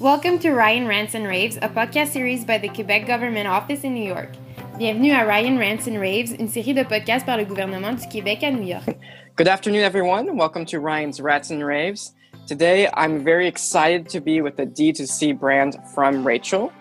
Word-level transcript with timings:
Welcome 0.00 0.38
to 0.38 0.52
Ryan 0.52 0.88
Rants 0.88 1.14
and 1.14 1.26
Raves, 1.26 1.58
a 1.58 1.68
podcast 1.68 2.12
series 2.12 2.42
by 2.42 2.56
the 2.56 2.70
Quebec 2.70 3.06
Government 3.06 3.46
Office 3.46 3.84
in 3.84 3.92
New 3.92 4.02
York. 4.02 4.30
Bienvenue 4.78 5.12
à 5.12 5.26
Ryan 5.26 5.58
Rants 5.58 5.86
and 5.86 6.00
Raves, 6.00 6.32
une 6.32 6.48
série 6.48 6.72
de 6.72 6.84
podcasts 6.84 7.26
par 7.26 7.36
le 7.36 7.44
gouvernement 7.44 7.92
du 7.92 8.08
Québec 8.08 8.42
à 8.42 8.50
New 8.50 8.66
York. 8.66 8.96
Good 9.36 9.46
afternoon, 9.46 9.82
everyone. 9.82 10.38
Welcome 10.38 10.64
to 10.64 10.80
Ryan's 10.80 11.20
Rants 11.20 11.50
and 11.50 11.62
Raves. 11.62 12.14
Today, 12.46 12.88
I'm 12.94 13.22
very 13.22 13.46
excited 13.46 14.08
to 14.08 14.22
be 14.22 14.40
with 14.40 14.56
the 14.56 14.64
D2C 14.64 15.38
brand 15.38 15.76
from 15.94 16.26
Rachel. 16.26 16.72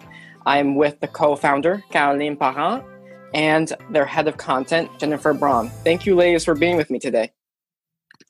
I'm 0.46 0.78
with 0.78 1.02
the 1.02 1.10
co-founder, 1.10 1.84
Caroline 1.92 2.38
Parent, 2.38 2.86
and 3.34 3.74
their 3.92 4.06
head 4.06 4.30
of 4.30 4.38
content, 4.38 4.90
Jennifer 4.98 5.34
Braun. 5.34 5.68
Thank 5.84 6.06
you, 6.06 6.16
ladies, 6.16 6.46
for 6.46 6.56
being 6.56 6.78
with 6.78 6.90
me 6.90 7.00
today. 7.00 7.34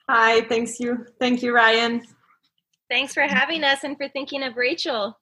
Hi, 0.10 0.42
thanks 0.50 0.80
you. 0.80 1.06
Thank 1.20 1.44
you, 1.44 1.54
Ryan. 1.54 2.02
Thanks 2.90 3.14
for 3.14 3.22
having 3.22 3.64
us 3.64 3.84
and 3.84 3.96
for 3.98 4.08
thinking 4.10 4.44
of 4.44 4.58
Rachel. 4.58 5.18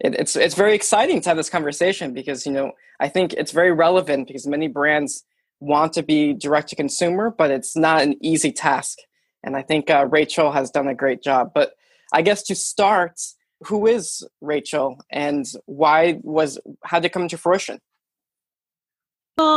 It, 0.00 0.14
it's 0.14 0.36
it's 0.36 0.54
very 0.54 0.74
exciting 0.74 1.20
to 1.20 1.28
have 1.28 1.36
this 1.36 1.50
conversation 1.50 2.14
because 2.14 2.46
you 2.46 2.52
know 2.52 2.72
I 3.00 3.08
think 3.08 3.34
it's 3.34 3.52
very 3.52 3.72
relevant 3.72 4.28
because 4.28 4.46
many 4.46 4.68
brands 4.68 5.24
want 5.60 5.92
to 5.92 6.02
be 6.02 6.32
direct 6.32 6.68
to 6.68 6.76
consumer, 6.76 7.30
but 7.36 7.50
it's 7.50 7.76
not 7.76 8.02
an 8.02 8.16
easy 8.20 8.50
task. 8.50 8.98
And 9.44 9.56
I 9.56 9.62
think 9.62 9.90
uh, 9.90 10.06
Rachel 10.10 10.52
has 10.52 10.70
done 10.70 10.88
a 10.88 10.94
great 10.94 11.22
job. 11.22 11.52
But 11.54 11.72
I 12.12 12.22
guess 12.22 12.42
to 12.44 12.54
start, 12.54 13.20
who 13.66 13.86
is 13.86 14.26
Rachel 14.40 14.98
and 15.10 15.46
why 15.66 16.18
was 16.22 16.58
how 16.84 16.98
did 16.98 17.06
it 17.06 17.12
come 17.12 17.28
to 17.28 17.36
fruition? 17.36 17.80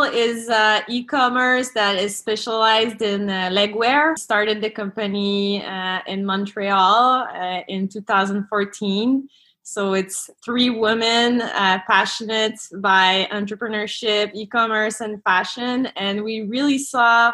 Is 0.03 0.49
uh, 0.49 0.81
e-commerce 0.87 1.69
that 1.71 1.95
is 1.97 2.17
specialized 2.17 3.01
in 3.01 3.29
uh, 3.29 3.49
legwear. 3.51 4.17
Started 4.17 4.61
the 4.61 4.69
company 4.69 5.63
uh, 5.65 5.99
in 6.07 6.25
Montreal 6.25 7.27
uh, 7.33 7.61
in 7.67 7.87
2014. 7.87 9.27
So 9.63 9.93
it's 9.93 10.29
three 10.43 10.69
women 10.69 11.41
uh, 11.41 11.79
passionate 11.87 12.59
by 12.77 13.27
entrepreneurship, 13.31 14.31
e-commerce, 14.35 15.01
and 15.01 15.23
fashion, 15.23 15.87
and 15.95 16.23
we 16.23 16.41
really 16.43 16.77
saw 16.77 17.31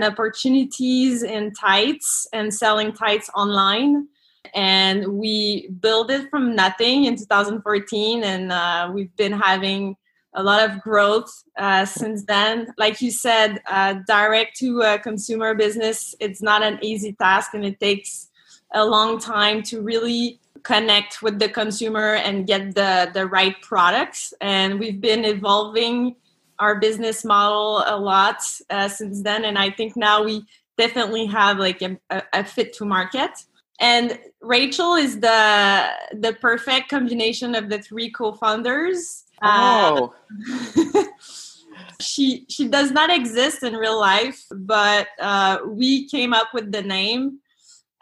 opportunities 0.00 1.22
in 1.24 1.52
tights 1.52 2.26
and 2.32 2.54
selling 2.54 2.92
tights 2.92 3.28
online. 3.34 4.06
And 4.54 5.18
we 5.18 5.70
built 5.80 6.10
it 6.10 6.30
from 6.30 6.54
nothing 6.54 7.04
in 7.04 7.16
2014, 7.16 8.22
and 8.22 8.52
uh, 8.52 8.90
we've 8.92 9.14
been 9.16 9.32
having 9.32 9.96
a 10.34 10.42
lot 10.42 10.68
of 10.68 10.80
growth 10.80 11.44
uh, 11.58 11.84
since 11.84 12.24
then. 12.24 12.72
Like 12.78 13.00
you 13.00 13.10
said, 13.10 13.60
uh, 13.66 13.96
direct 14.06 14.56
to 14.58 14.98
consumer 15.02 15.54
business, 15.54 16.14
it's 16.20 16.42
not 16.42 16.62
an 16.62 16.78
easy 16.82 17.12
task 17.12 17.54
and 17.54 17.64
it 17.64 17.78
takes 17.80 18.30
a 18.72 18.84
long 18.84 19.18
time 19.18 19.62
to 19.64 19.82
really 19.82 20.40
connect 20.62 21.22
with 21.22 21.38
the 21.38 21.48
consumer 21.48 22.14
and 22.14 22.46
get 22.46 22.74
the, 22.74 23.10
the 23.12 23.26
right 23.26 23.60
products. 23.62 24.32
And 24.40 24.78
we've 24.78 25.00
been 25.00 25.24
evolving 25.24 26.16
our 26.58 26.78
business 26.78 27.24
model 27.24 27.82
a 27.86 27.98
lot 27.98 28.42
uh, 28.70 28.88
since 28.88 29.22
then. 29.22 29.44
And 29.44 29.58
I 29.58 29.70
think 29.70 29.96
now 29.96 30.22
we 30.22 30.44
definitely 30.78 31.26
have 31.26 31.58
like 31.58 31.82
a, 31.82 31.98
a 32.32 32.44
fit 32.44 32.72
to 32.74 32.84
market 32.84 33.30
and 33.82 34.18
Rachel 34.40 34.94
is 34.94 35.18
the 35.18 35.88
the 36.12 36.34
perfect 36.34 36.88
combination 36.88 37.54
of 37.54 37.68
the 37.68 37.80
three 37.80 38.10
co-founders. 38.10 39.24
Oh. 39.42 40.14
Uh, 40.94 41.02
she 42.00 42.44
she 42.48 42.68
does 42.68 42.90
not 42.90 43.10
exist 43.10 43.62
in 43.62 43.74
real 43.74 43.98
life, 43.98 44.44
but 44.50 45.08
uh, 45.20 45.58
we 45.66 46.08
came 46.08 46.32
up 46.32 46.48
with 46.52 46.72
the 46.72 46.82
name, 46.82 47.38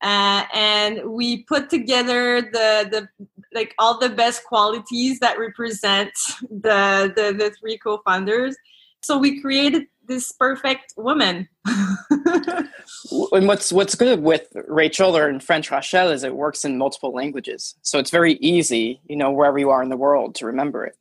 uh, 0.02 0.44
and 0.52 1.10
we 1.10 1.44
put 1.44 1.70
together 1.70 2.41
the 2.41 2.88
the 2.91 3.27
like 3.52 3.74
all 3.78 3.98
the 3.98 4.08
best 4.08 4.44
qualities 4.44 5.19
that 5.20 5.38
represent 5.38 6.12
the 6.50 7.12
the, 7.14 7.34
the 7.36 7.54
three 7.60 7.78
co-founders. 7.78 8.56
So 9.02 9.16
we 9.16 9.41
created 9.41 9.86
this 10.06 10.32
perfect 10.32 10.92
woman. 10.97 11.48
and 11.66 13.48
what's 13.48 13.72
what's 13.72 13.94
good 13.94 14.20
with 14.22 14.48
Rachel 14.66 15.16
or 15.16 15.31
in 15.31 15.41
French 15.41 15.70
Rachel 15.70 16.09
is 16.09 16.25
it 16.25 16.34
works 16.34 16.65
in 16.65 16.76
multiple 16.76 17.15
languages, 17.15 17.76
so 17.82 17.98
it's 17.98 18.10
very 18.10 18.34
easy, 18.34 19.00
you 19.06 19.16
know, 19.16 19.31
wherever 19.31 19.59
you 19.59 19.70
are 19.70 19.82
in 19.82 19.88
the 19.88 19.97
world 19.97 20.34
to 20.36 20.47
remember 20.47 20.84
it. 20.84 20.97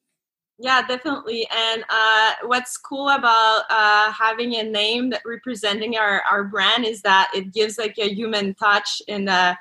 Yeah, 0.61 0.85
definitely. 0.85 1.47
And 1.55 1.85
uh, 1.89 2.33
what's 2.43 2.75
cool 2.75 3.07
about 3.09 3.63
uh, 3.69 4.11
having 4.11 4.55
a 4.55 4.63
name 4.63 5.09
that 5.11 5.21
representing 5.25 5.95
our, 5.97 6.21
our 6.29 6.43
brand 6.43 6.85
is 6.85 7.01
that 7.03 7.31
it 7.33 7.53
gives 7.53 7.77
like 7.77 7.97
a 7.97 8.13
human 8.13 8.53
touch 8.55 9.01
in 9.07 9.25
the 9.25 9.57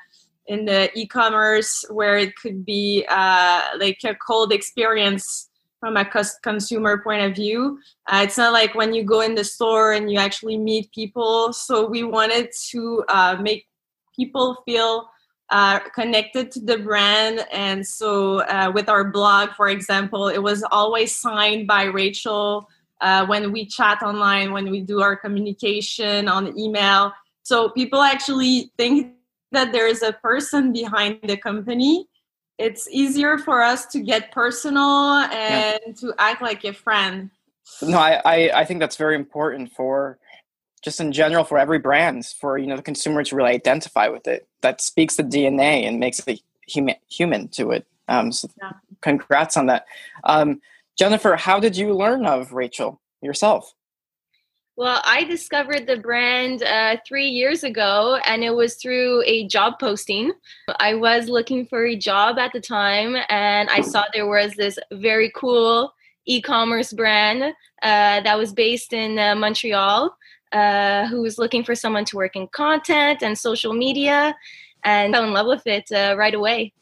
in 0.48 0.64
the 0.64 0.90
e-commerce 0.98 1.84
where 1.90 2.16
it 2.16 2.34
could 2.36 2.64
be 2.64 3.04
uh, 3.10 3.62
like 3.78 3.98
a 4.04 4.14
cold 4.14 4.50
experience 4.50 5.50
from 5.78 5.94
a 5.98 6.10
consumer 6.42 7.02
point 7.02 7.22
of 7.22 7.36
view. 7.36 7.78
Uh, 8.06 8.22
it's 8.24 8.38
not 8.38 8.54
like 8.54 8.74
when 8.74 8.94
you 8.94 9.04
go 9.04 9.20
in 9.20 9.34
the 9.34 9.44
store 9.44 9.92
and 9.92 10.10
you 10.10 10.18
actually 10.18 10.56
meet 10.56 10.90
people. 10.92 11.52
So 11.52 11.86
we 11.86 12.02
wanted 12.02 12.48
to 12.70 13.04
uh, 13.10 13.36
make 13.42 13.66
people 14.16 14.56
feel 14.64 15.10
uh, 15.50 15.80
connected 15.94 16.50
to 16.52 16.60
the 16.60 16.78
brand. 16.78 17.46
And 17.52 17.86
so 17.86 18.40
uh, 18.42 18.70
with 18.74 18.88
our 18.88 19.04
blog, 19.04 19.50
for 19.56 19.68
example, 19.68 20.28
it 20.28 20.42
was 20.42 20.62
always 20.70 21.14
signed 21.14 21.66
by 21.66 21.84
Rachel 21.84 22.68
uh, 23.00 23.26
when 23.26 23.52
we 23.52 23.64
chat 23.66 24.02
online, 24.02 24.52
when 24.52 24.70
we 24.70 24.80
do 24.80 25.00
our 25.00 25.16
communication 25.16 26.28
on 26.28 26.58
email. 26.58 27.12
So 27.42 27.70
people 27.70 28.02
actually 28.02 28.72
think 28.76 29.14
that 29.52 29.72
there 29.72 29.86
is 29.86 30.02
a 30.02 30.12
person 30.12 30.72
behind 30.72 31.20
the 31.22 31.36
company 31.36 32.06
it's 32.58 32.88
easier 32.90 33.38
for 33.38 33.62
us 33.62 33.86
to 33.86 34.00
get 34.00 34.32
personal 34.32 35.12
and 35.32 35.80
yeah. 35.86 35.92
to 36.00 36.12
act 36.18 36.42
like 36.42 36.64
a 36.64 36.72
friend 36.72 37.30
no 37.82 37.98
I, 37.98 38.20
I, 38.24 38.50
I 38.60 38.64
think 38.64 38.80
that's 38.80 38.96
very 38.96 39.14
important 39.14 39.72
for 39.72 40.18
just 40.78 41.00
in 41.00 41.12
general 41.12 41.44
for 41.44 41.58
every 41.58 41.78
brand 41.78 42.26
for 42.26 42.58
you 42.58 42.66
know 42.66 42.76
the 42.76 42.82
consumer 42.82 43.22
to 43.24 43.36
really 43.36 43.52
identify 43.52 44.08
with 44.08 44.26
it. 44.26 44.48
That 44.60 44.80
speaks 44.80 45.16
the 45.16 45.24
dna 45.24 45.86
and 45.86 46.00
makes 46.00 46.20
it 46.26 46.40
human 46.66 46.96
human 47.08 47.48
to 47.48 47.70
it. 47.72 47.86
Um, 48.08 48.32
so 48.32 48.48
yeah. 48.58 48.72
congrats 49.00 49.56
on 49.56 49.66
that. 49.66 49.86
Um, 50.24 50.60
jennifer 50.98 51.36
how 51.36 51.60
did 51.60 51.76
you 51.76 51.94
learn 51.94 52.26
of 52.26 52.52
rachel 52.52 53.00
yourself? 53.22 53.74
Well, 54.78 55.02
I 55.04 55.24
discovered 55.24 55.88
the 55.88 55.96
brand 55.96 56.62
uh, 56.62 56.98
three 57.04 57.26
years 57.26 57.64
ago, 57.64 58.20
and 58.24 58.44
it 58.44 58.54
was 58.54 58.76
through 58.76 59.24
a 59.26 59.44
job 59.48 59.80
posting. 59.80 60.30
I 60.78 60.94
was 60.94 61.28
looking 61.28 61.66
for 61.66 61.84
a 61.84 61.96
job 61.96 62.38
at 62.38 62.52
the 62.52 62.60
time, 62.60 63.16
and 63.28 63.68
I 63.70 63.80
saw 63.80 64.04
there 64.14 64.28
was 64.28 64.54
this 64.54 64.78
very 64.92 65.32
cool 65.34 65.92
e 66.26 66.40
commerce 66.40 66.92
brand 66.92 67.42
uh, 67.42 68.20
that 68.20 68.38
was 68.38 68.52
based 68.52 68.92
in 68.92 69.18
uh, 69.18 69.34
Montreal 69.34 70.16
uh, 70.52 71.06
who 71.06 71.22
was 71.22 71.38
looking 71.38 71.64
for 71.64 71.74
someone 71.74 72.04
to 72.06 72.16
work 72.16 72.36
in 72.36 72.46
content 72.48 73.22
and 73.22 73.36
social 73.36 73.72
media, 73.72 74.34
and 74.84 75.14
fell 75.14 75.24
in 75.24 75.32
love 75.32 75.46
with 75.46 75.66
it 75.66 75.90
uh, 75.92 76.14
right 76.16 76.34
away. 76.34 76.72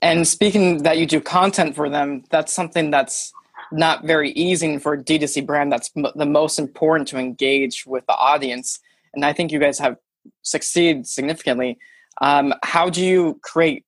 And 0.00 0.26
speaking 0.26 0.82
that 0.82 0.98
you 0.98 1.06
do 1.06 1.20
content 1.20 1.76
for 1.76 1.88
them, 1.88 2.24
that's 2.30 2.52
something 2.52 2.90
that's 2.90 3.32
not 3.70 4.04
very 4.04 4.30
easy 4.32 4.78
for 4.78 4.94
a 4.94 4.98
D2C 5.02 5.46
brand 5.46 5.72
that's 5.72 5.90
m- 5.96 6.06
the 6.14 6.26
most 6.26 6.58
important 6.58 7.08
to 7.08 7.18
engage 7.18 7.86
with 7.86 8.04
the 8.06 8.14
audience. 8.14 8.80
And 9.14 9.24
I 9.24 9.32
think 9.32 9.52
you 9.52 9.58
guys 9.58 9.78
have 9.78 9.96
succeeded 10.42 11.06
significantly. 11.06 11.78
Um, 12.20 12.52
how 12.62 12.90
do 12.90 13.04
you 13.04 13.38
create 13.42 13.84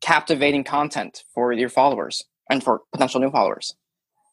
captivating 0.00 0.64
content 0.64 1.24
for 1.34 1.52
your 1.52 1.68
followers 1.68 2.24
and 2.50 2.62
for 2.64 2.82
potential 2.92 3.20
new 3.20 3.30
followers? 3.30 3.74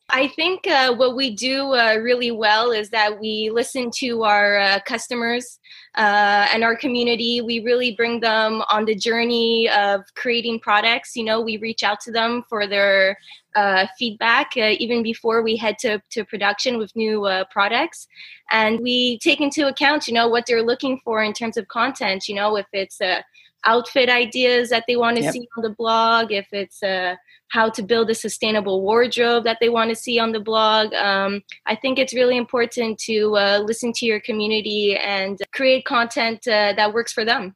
I 0.09 0.29
think 0.29 0.65
uh, 0.67 0.95
what 0.95 1.17
we 1.17 1.35
do 1.35 1.73
uh, 1.73 1.97
really 2.01 2.31
well 2.31 2.71
is 2.71 2.89
that 2.91 3.19
we 3.19 3.49
listen 3.53 3.91
to 3.97 4.23
our 4.23 4.57
uh, 4.57 4.79
customers 4.85 5.59
uh, 5.95 6.47
and 6.53 6.63
our 6.63 6.77
community. 6.77 7.41
We 7.41 7.59
really 7.59 7.93
bring 7.93 8.21
them 8.21 8.63
on 8.71 8.85
the 8.85 8.95
journey 8.95 9.69
of 9.69 10.01
creating 10.15 10.61
products. 10.61 11.17
You 11.17 11.25
know, 11.25 11.41
we 11.41 11.57
reach 11.57 11.83
out 11.83 11.99
to 12.01 12.11
them 12.13 12.45
for 12.47 12.67
their 12.67 13.17
uh, 13.57 13.87
feedback 13.99 14.51
uh, 14.55 14.75
even 14.79 15.03
before 15.03 15.41
we 15.41 15.57
head 15.57 15.77
to, 15.79 16.01
to 16.11 16.23
production 16.23 16.77
with 16.77 16.95
new 16.95 17.27
products 17.49 18.07
and 18.51 18.79
we 18.81 19.17
take 19.19 19.41
into 19.41 19.67
account 19.67 20.07
you 20.07 20.13
know 20.13 20.27
what 20.27 20.45
they're 20.45 20.61
looking 20.61 20.99
for 21.03 21.23
in 21.23 21.33
terms 21.33 21.57
of 21.57 21.67
content 21.67 22.27
you 22.27 22.35
know 22.35 22.55
if 22.55 22.67
it's 22.71 23.01
uh, 23.01 23.19
outfit 23.65 24.09
ideas 24.09 24.69
that 24.69 24.85
they 24.87 24.95
want 24.95 25.17
to 25.17 25.23
yep. 25.23 25.33
see 25.33 25.47
on 25.57 25.63
the 25.63 25.69
blog 25.69 26.31
if 26.31 26.47
it's 26.51 26.81
uh, 26.83 27.15
how 27.49 27.69
to 27.69 27.81
build 27.81 28.09
a 28.09 28.15
sustainable 28.15 28.81
wardrobe 28.81 29.43
that 29.43 29.57
they 29.59 29.69
want 29.69 29.89
to 29.89 29.95
see 29.95 30.19
on 30.19 30.31
the 30.31 30.39
blog. 30.39 30.93
Um, 30.93 31.41
i 31.65 31.75
think 31.75 31.97
it's 31.97 32.13
really 32.13 32.37
important 32.37 32.99
to 32.99 33.35
uh, 33.37 33.59
listen 33.65 33.91
to 33.93 34.05
your 34.05 34.19
community 34.19 34.95
and 34.95 35.37
create 35.53 35.85
content 35.85 36.43
that 36.45 36.93
works 36.93 37.13
for 37.13 37.25
them. 37.25 37.55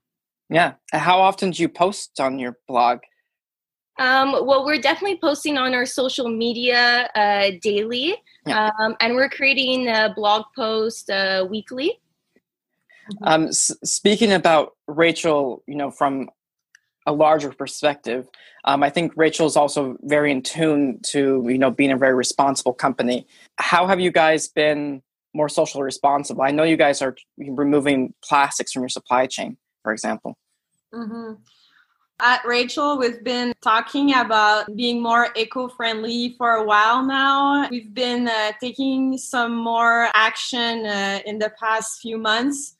Yeah. 0.49 0.73
How 0.91 1.19
often 1.19 1.51
do 1.51 1.61
you 1.61 1.69
post 1.69 2.19
on 2.19 2.37
your 2.37 2.57
blog? 2.67 2.99
Um, 3.97 4.31
well, 4.45 4.65
we're 4.65 4.81
definitely 4.81 5.19
posting 5.19 5.57
on 5.57 5.73
our 5.73 5.85
social 5.85 6.27
media 6.27 7.09
uh, 7.13 7.51
daily, 7.61 8.15
yeah. 8.47 8.71
um, 8.79 8.95
and 8.99 9.15
we're 9.15 9.29
creating 9.29 9.87
a 9.87 10.11
blog 10.15 10.45
post 10.55 11.09
uh, 11.09 11.45
weekly. 13.09 13.27
Um, 13.27 13.47
s- 13.47 13.71
speaking 13.83 14.31
about 14.31 14.73
Rachel, 14.87 15.63
you 15.67 15.75
know, 15.75 15.91
from 15.91 16.29
a 17.05 17.11
larger 17.11 17.51
perspective. 17.51 18.29
Um, 18.65 18.83
I 18.83 18.89
think 18.89 19.13
Rachel 19.15 19.47
is 19.47 19.57
also 19.57 19.97
very 20.01 20.31
in 20.31 20.43
tune 20.43 20.99
to 21.07 21.45
you 21.47 21.57
know 21.57 21.71
being 21.71 21.91
a 21.91 21.97
very 21.97 22.13
responsible 22.13 22.73
company. 22.73 23.27
How 23.57 23.87
have 23.87 23.99
you 23.99 24.11
guys 24.11 24.47
been 24.47 25.01
more 25.33 25.49
socially 25.49 25.83
responsible? 25.83 26.43
I 26.43 26.51
know 26.51 26.63
you 26.63 26.77
guys 26.77 27.01
are 27.01 27.15
removing 27.37 28.13
plastics 28.23 28.71
from 28.71 28.83
your 28.83 28.89
supply 28.89 29.27
chain, 29.27 29.57
for 29.83 29.91
example. 29.91 30.37
Mm-hmm. 30.93 31.33
At 32.23 32.45
Rachel, 32.45 32.99
we've 32.99 33.23
been 33.23 33.51
talking 33.63 34.13
about 34.13 34.75
being 34.75 35.01
more 35.01 35.29
eco 35.35 35.67
friendly 35.69 36.35
for 36.37 36.51
a 36.51 36.63
while 36.63 37.03
now. 37.03 37.67
We've 37.71 37.91
been 37.95 38.27
uh, 38.27 38.51
taking 38.61 39.17
some 39.17 39.55
more 39.55 40.07
action 40.13 40.85
uh, 40.85 41.21
in 41.25 41.39
the 41.39 41.51
past 41.59 41.99
few 41.99 42.19
months. 42.19 42.75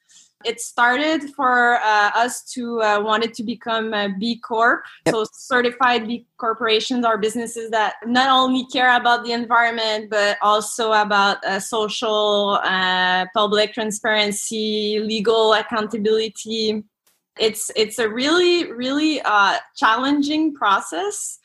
It 0.45 0.59
started 0.59 1.33
for 1.35 1.75
uh, 1.75 2.11
us 2.15 2.43
to 2.53 2.81
uh, 2.81 3.01
wanted 3.01 3.33
to 3.35 3.43
become 3.43 3.93
a 3.93 4.09
B 4.09 4.38
Corp. 4.38 4.83
Yep. 5.05 5.15
So 5.15 5.25
certified 5.33 6.07
B 6.07 6.25
corporations 6.38 7.05
are 7.05 7.17
businesses 7.17 7.69
that 7.71 7.95
not 8.05 8.29
only 8.29 8.65
care 8.67 8.95
about 8.95 9.23
the 9.23 9.31
environment 9.31 10.09
but 10.09 10.38
also 10.41 10.91
about 10.91 11.43
uh, 11.45 11.59
social, 11.59 12.59
uh, 12.63 13.25
public 13.33 13.73
transparency, 13.73 14.99
legal 14.99 15.53
accountability 15.53 16.83
it's 17.39 17.71
it's 17.75 17.99
a 17.99 18.07
really 18.09 18.71
really 18.71 19.21
uh, 19.21 19.57
challenging 19.75 20.53
process 20.53 21.39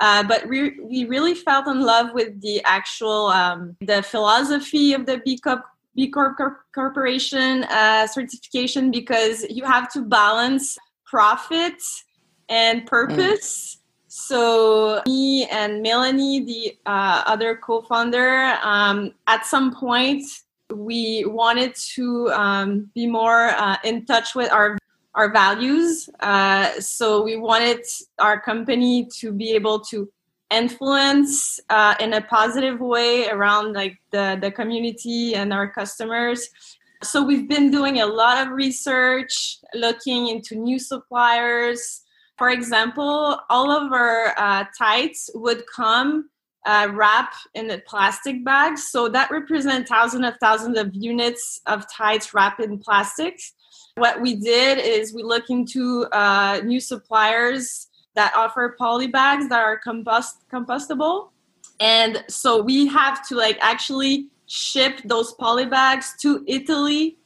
uh, 0.00 0.22
but 0.22 0.48
we, 0.48 0.80
we 0.80 1.04
really 1.04 1.34
felt 1.34 1.66
in 1.66 1.82
love 1.82 2.14
with 2.14 2.40
the 2.40 2.62
actual 2.64 3.26
um, 3.26 3.76
the 3.80 4.02
philosophy 4.02 4.92
of 4.92 5.06
the 5.06 5.18
b 5.24 5.38
corp 5.38 5.62
b 6.00 6.08
corp 6.08 6.38
corporation 6.74 7.64
uh, 7.64 8.06
certification 8.06 8.90
because 8.90 9.44
you 9.50 9.64
have 9.64 9.92
to 9.92 10.00
balance 10.02 10.78
profit 11.04 11.78
and 12.48 12.86
purpose 12.86 13.76
mm. 13.76 13.80
So 14.12 15.02
me 15.06 15.46
and 15.46 15.82
Melanie, 15.82 16.40
the 16.40 16.76
uh, 16.84 17.22
other 17.26 17.54
co-founder, 17.54 18.58
um, 18.60 19.14
at 19.28 19.46
some 19.46 19.72
point 19.72 20.24
we 20.74 21.24
wanted 21.26 21.76
to 21.94 22.28
um, 22.30 22.90
be 22.92 23.06
more 23.06 23.50
uh, 23.50 23.76
in 23.84 24.04
touch 24.06 24.34
with 24.34 24.50
our 24.50 24.78
our 25.14 25.32
values. 25.32 26.08
Uh, 26.18 26.72
so 26.80 27.22
we 27.22 27.36
wanted 27.36 27.84
our 28.18 28.40
company 28.40 29.08
to 29.18 29.32
be 29.32 29.52
able 29.52 29.78
to 29.78 30.10
influence 30.50 31.60
uh, 31.70 31.94
in 32.00 32.14
a 32.14 32.20
positive 32.20 32.80
way 32.80 33.28
around 33.28 33.72
like 33.72 33.98
the, 34.10 34.38
the 34.40 34.50
community 34.50 35.34
and 35.34 35.52
our 35.52 35.70
customers. 35.70 36.48
So 37.02 37.22
we've 37.22 37.48
been 37.48 37.70
doing 37.70 38.00
a 38.00 38.06
lot 38.06 38.44
of 38.46 38.52
research, 38.52 39.58
looking 39.74 40.28
into 40.28 40.54
new 40.56 40.78
suppliers. 40.78 42.02
For 42.36 42.50
example, 42.50 43.38
all 43.48 43.70
of 43.70 43.92
our 43.92 44.34
uh, 44.36 44.64
tights 44.76 45.30
would 45.34 45.62
come 45.74 46.28
uh, 46.66 46.88
wrap 46.92 47.32
in 47.54 47.70
a 47.70 47.78
plastic 47.78 48.44
bags. 48.44 48.88
So 48.88 49.08
that 49.08 49.30
represents 49.30 49.88
thousands 49.88 50.26
of 50.26 50.34
thousands 50.40 50.78
of 50.78 50.94
units 50.94 51.60
of 51.66 51.90
tights 51.90 52.34
wrapped 52.34 52.60
in 52.60 52.78
plastics. 52.78 53.54
What 53.96 54.20
we 54.20 54.36
did 54.36 54.78
is 54.78 55.14
we 55.14 55.22
looked 55.22 55.50
into 55.50 56.06
uh, 56.12 56.60
new 56.64 56.80
suppliers 56.80 57.88
that 58.14 58.32
offer 58.34 58.76
poly 58.78 59.06
bags 59.06 59.48
that 59.48 59.60
are 59.60 59.78
compost 59.78 60.48
compostable, 60.52 61.30
and 61.80 62.24
so 62.28 62.60
we 62.62 62.86
have 62.86 63.26
to 63.28 63.36
like 63.36 63.58
actually 63.60 64.28
ship 64.46 65.00
those 65.04 65.32
poly 65.34 65.66
bags 65.66 66.14
to 66.20 66.44
Italy 66.48 67.16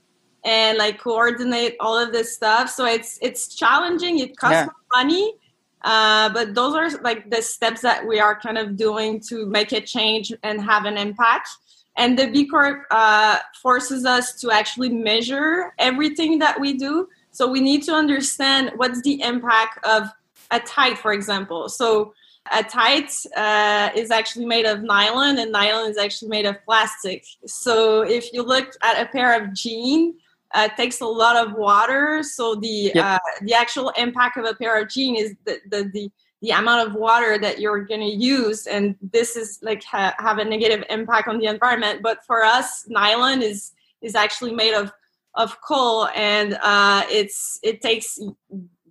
and 0.45 0.77
like 0.77 1.01
coordinate 1.01 1.75
all 1.81 1.99
of 1.99 2.13
this 2.13 2.35
stuff. 2.35 2.69
So 2.69 2.85
it's 2.85 3.19
it's 3.23 3.55
challenging. 3.55 4.19
It 4.19 4.37
costs 4.37 4.69
yeah. 4.69 5.03
money, 5.03 5.35
uh, 5.83 6.29
but 6.31 6.55
those 6.55 6.75
are 6.75 6.91
like 7.03 7.31
the 7.31 7.43
steps 7.43 7.81
that 7.81 8.07
we 8.07 8.21
are 8.21 8.39
kind 8.39 8.59
of 8.59 8.77
doing 8.77 9.21
to 9.29 9.47
make 9.47 9.73
a 9.73 9.81
change 9.81 10.33
and 10.43 10.61
have 10.61 10.85
an 10.85 10.99
impact. 10.99 11.49
And 11.97 12.19
the 12.19 12.31
B 12.31 12.47
Corp 12.47 12.83
uh, 12.91 13.39
forces 13.63 14.05
us 14.05 14.35
to 14.41 14.51
actually 14.51 14.91
measure 14.91 15.73
everything 15.79 16.41
that 16.41 16.61
we 16.61 16.77
do. 16.77 17.09
So 17.31 17.49
we 17.49 17.61
need 17.61 17.83
to 17.85 17.93
understand 17.93 18.73
what's 18.77 19.01
the 19.03 19.21
impact 19.23 19.85
of 19.87 20.09
a 20.51 20.61
tight, 20.61 20.99
for 20.99 21.13
example. 21.13 21.69
So 21.69 22.15
a 22.53 22.63
tight 22.63 23.11
uh, 23.37 23.91
is 23.95 24.11
actually 24.11 24.47
made 24.47 24.67
of 24.67 24.83
nylon, 24.83 25.39
and 25.39 25.51
nylon 25.51 25.91
is 25.91 25.97
actually 25.97 26.29
made 26.29 26.47
of 26.47 26.57
plastic. 26.65 27.25
So 27.47 28.03
if 28.03 28.33
you 28.33 28.43
look 28.43 28.75
at 28.83 29.01
a 29.01 29.07
pair 29.11 29.41
of 29.41 29.55
jeans, 29.55 30.17
uh, 30.55 30.69
it 30.71 30.77
takes 30.77 31.01
a 31.01 31.07
lot 31.07 31.37
of 31.37 31.55
water. 31.55 32.23
So 32.23 32.55
the 32.55 32.93
yep. 32.95 33.05
uh, 33.05 33.19
the 33.43 33.55
actual 33.55 33.91
impact 33.97 34.37
of 34.37 34.45
a 34.45 34.55
pair 34.55 34.81
of 34.81 34.89
jeans 34.89 35.21
is 35.21 35.37
the, 35.45 35.61
the, 35.71 35.91
the 35.93 36.11
the 36.43 36.51
amount 36.51 36.87
of 36.87 36.95
water 36.95 37.39
that 37.39 37.59
you're 37.59 37.85
going 37.85 38.03
to 38.03 38.15
use 38.15 38.67
and 38.67 38.97
this 39.01 39.35
is 39.35 39.59
like 39.63 39.83
ha- 39.83 40.15
have 40.19 40.37
a 40.37 40.45
negative 40.45 40.85
impact 40.91 41.27
on 41.27 41.39
the 41.39 41.47
environment 41.47 42.03
but 42.03 42.19
for 42.27 42.45
us 42.45 42.85
nylon 42.87 43.41
is 43.41 43.73
is 44.03 44.15
actually 44.15 44.53
made 44.53 44.75
of 44.75 44.93
of 45.37 45.59
coal 45.63 46.07
and 46.15 46.59
uh, 46.63 47.03
it's 47.09 47.59
it 47.63 47.81
takes 47.81 48.19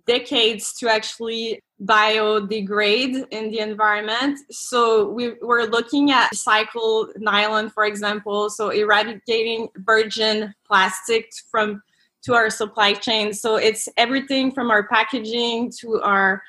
decades 0.06 0.72
to 0.74 0.88
actually 0.88 1.60
biodegrade 1.82 3.26
in 3.30 3.50
the 3.50 3.58
environment. 3.58 4.38
So 4.50 5.08
we, 5.08 5.34
we're 5.42 5.64
looking 5.64 6.10
at 6.10 6.30
recycled 6.32 7.12
nylon 7.16 7.70
for 7.70 7.84
example 7.84 8.48
so 8.48 8.70
eradicating 8.70 9.68
virgin 9.78 10.54
plastic 10.66 11.30
from 11.50 11.82
to 12.24 12.34
our 12.34 12.48
supply 12.48 12.94
chain. 12.94 13.32
So 13.32 13.56
it's 13.56 13.88
everything 13.96 14.50
from 14.50 14.70
our 14.70 14.86
packaging 14.88 15.72
to 15.80 16.00
our 16.00 16.42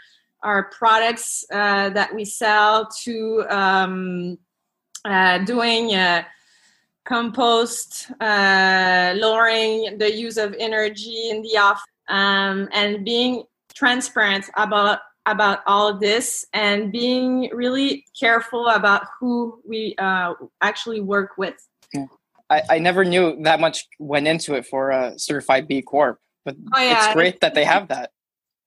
our 0.43 0.65
products 0.65 1.43
uh, 1.51 1.89
that 1.89 2.13
we 2.13 2.23
sell 2.23 2.87
to 3.03 3.45
um, 3.49 4.37
uh, 5.03 5.39
doing 5.39 5.95
uh, 5.95 6.23
compost, 7.03 8.11
uh, 8.21 9.13
lowering 9.17 9.97
the 9.97 10.11
use 10.13 10.37
of 10.37 10.55
energy 10.59 11.29
in 11.29 11.41
the 11.41 11.57
off, 11.57 11.81
um, 12.07 12.69
and 12.73 13.03
being 13.03 13.43
transparent 13.73 14.45
about 14.55 14.99
about 15.25 15.59
all 15.65 15.97
this 15.97 16.45
and 16.53 16.91
being 16.91 17.49
really 17.51 18.05
careful 18.19 18.67
about 18.67 19.07
who 19.19 19.59
we 19.67 19.95
uh, 19.97 20.33
actually 20.61 21.01
work 21.01 21.31
with. 21.37 21.55
I, 22.49 22.61
I 22.69 22.79
never 22.79 23.03
knew 23.03 23.41
that 23.43 23.59
much 23.59 23.87
went 23.97 24.27
into 24.27 24.53
it 24.53 24.67
for 24.67 24.91
a 24.91 25.17
certified 25.17 25.67
B 25.67 25.81
Corp, 25.81 26.19
but 26.43 26.55
oh, 26.75 26.81
yeah. 26.81 27.05
it's 27.05 27.13
great 27.13 27.41
that 27.41 27.55
they 27.55 27.63
have 27.63 27.87
that. 27.87 28.11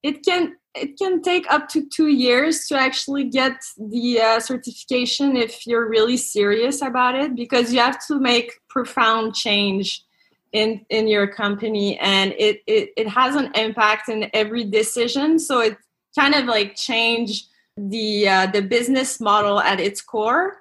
It 0.03 0.25
can 0.25 0.57
it 0.75 0.99
can 0.99 1.23
take 1.23 1.51
up 1.51 1.69
to 1.71 1.89
two 1.89 2.09
years 2.09 2.67
to 2.69 2.79
actually 2.79 3.25
get 3.25 3.61
the 3.77 4.21
uh, 4.21 4.41
certification 4.41 5.37
if 5.37 5.67
you're 5.67 5.89
really 5.89 6.17
serious 6.17 6.83
about 6.83 7.15
it 7.15 7.35
because 7.35 7.73
you 7.73 7.81
have 7.81 8.05
to 8.07 8.21
make 8.21 8.53
profound 8.69 9.35
change 9.35 10.05
in 10.53 10.85
in 10.89 11.09
your 11.09 11.27
company 11.27 11.99
and 11.99 12.33
it 12.39 12.63
it, 12.67 12.91
it 12.97 13.09
has 13.09 13.37
an 13.37 13.51
impact 13.55 14.09
in 14.09 14.31
every 14.33 14.65
decision. 14.65 15.39
So 15.39 15.61
it 15.61 15.77
kind 16.19 16.35
of 16.35 16.47
like 16.47 16.75
change 16.75 17.45
the 17.77 18.29
uh, 18.29 18.47
the 18.47 18.63
business 18.63 19.21
model 19.21 19.61
at 19.61 19.81
its 19.81 20.01
core. 20.01 20.59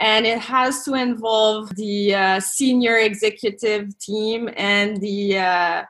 And 0.00 0.26
it 0.26 0.40
has 0.40 0.84
to 0.84 0.94
involve 0.94 1.76
the 1.76 2.14
uh, 2.14 2.40
senior 2.40 2.96
executive 2.96 3.96
team 3.98 4.50
and 4.56 5.00
the 5.00 5.38
uh, 5.38 5.84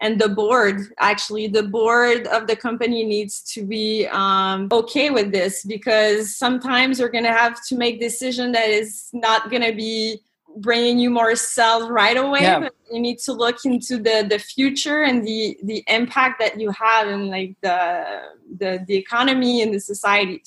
and 0.00 0.20
the 0.20 0.28
board. 0.28 0.80
Actually 0.98 1.46
the 1.48 1.62
board 1.62 2.26
of 2.26 2.46
the 2.46 2.56
company 2.56 3.04
needs 3.04 3.40
to 3.54 3.64
be 3.64 4.06
um, 4.08 4.68
okay 4.70 5.10
with 5.10 5.32
this 5.32 5.64
because 5.64 6.36
sometimes 6.36 6.98
you're 6.98 7.08
to 7.24 7.32
have 7.32 7.64
to 7.68 7.76
make 7.76 8.00
decision 8.00 8.52
that 8.52 8.68
is 8.68 9.08
not 9.12 9.50
to 9.62 9.74
be 9.74 10.20
bringing 10.56 10.98
you 10.98 11.10
more 11.10 11.34
sales 11.34 11.88
right 11.90 12.16
away 12.16 12.42
yeah. 12.42 12.60
but 12.60 12.74
you 12.92 13.00
need 13.00 13.18
to 13.18 13.32
look 13.32 13.64
into 13.64 13.96
the 13.96 14.26
the 14.28 14.38
future 14.38 15.02
and 15.02 15.26
the 15.26 15.58
the 15.64 15.84
impact 15.88 16.38
that 16.40 16.60
you 16.60 16.70
have 16.70 17.08
in 17.08 17.28
like 17.28 17.56
the 17.62 18.22
the, 18.58 18.84
the 18.86 18.94
economy 18.94 19.62
and 19.62 19.74
the 19.74 19.80
society. 19.80 20.42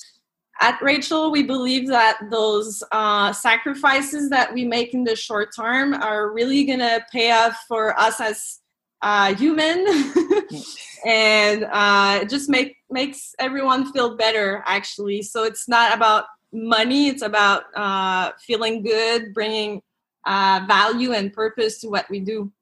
At 0.60 0.80
Rachel, 0.82 1.30
we 1.30 1.44
believe 1.44 1.86
that 1.88 2.18
those 2.32 2.82
uh, 2.90 3.32
sacrifices 3.32 4.28
that 4.30 4.52
we 4.52 4.64
make 4.64 4.92
in 4.92 5.04
the 5.04 5.14
short 5.14 5.50
term 5.54 5.94
are 5.94 6.32
really 6.32 6.64
going 6.64 6.80
to 6.80 7.04
pay 7.12 7.30
off 7.30 7.64
for 7.68 7.96
us 7.98 8.20
as 8.20 8.58
uh, 9.02 9.34
human. 9.34 9.86
And 11.04 11.64
uh, 11.64 12.20
it 12.22 12.28
just 12.28 12.48
make 12.48 12.76
makes 12.90 13.34
everyone 13.38 13.92
feel 13.92 14.16
better 14.16 14.62
actually. 14.66 15.22
So 15.22 15.44
it's 15.44 15.68
not 15.68 15.94
about 15.94 16.24
money 16.52 17.08
it's 17.08 17.22
about 17.22 17.64
uh, 17.76 18.32
feeling 18.40 18.82
good 18.82 19.34
bringing 19.34 19.82
uh, 20.28 20.64
value 20.66 21.12
and 21.12 21.32
purpose 21.32 21.80
to 21.80 21.88
what 21.88 22.08
we 22.10 22.20
do 22.20 22.52